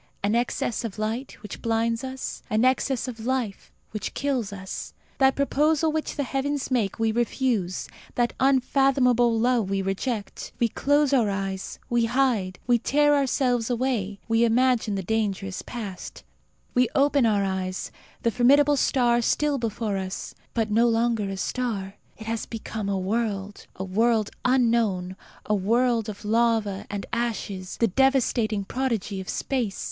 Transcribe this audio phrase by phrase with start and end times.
[0.23, 4.95] An excess of light, which blinds us; an excess of life, which kills us.
[5.19, 10.53] That proposal which the heavens make we refuse; that unfathomable love we reject.
[10.57, 15.61] We close our eyes; we hide; we tear ourselves away; we imagine the danger is
[15.61, 16.23] past.
[16.73, 17.91] We open our eyes:
[18.23, 22.89] the formidable star is still before us; but, no longer a star, it has become
[22.89, 25.15] a world a world unknown,
[25.45, 29.79] a world of lava and ashes; the devastating prodigy of space.